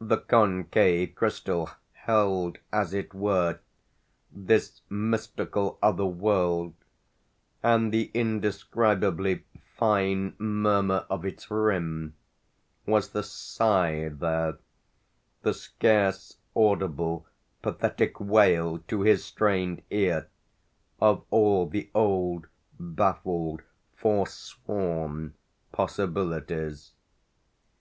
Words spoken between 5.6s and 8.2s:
other world, and the